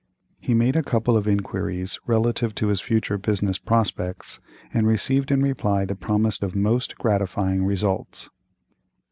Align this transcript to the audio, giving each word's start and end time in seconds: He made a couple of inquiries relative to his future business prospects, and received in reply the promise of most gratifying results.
He 0.39 0.55
made 0.55 0.75
a 0.75 0.81
couple 0.81 1.15
of 1.15 1.27
inquiries 1.27 1.99
relative 2.07 2.55
to 2.55 2.69
his 2.69 2.81
future 2.81 3.19
business 3.19 3.59
prospects, 3.59 4.39
and 4.73 4.87
received 4.87 5.29
in 5.29 5.43
reply 5.43 5.85
the 5.85 5.93
promise 5.93 6.41
of 6.41 6.55
most 6.55 6.97
gratifying 6.97 7.63
results. 7.65 8.31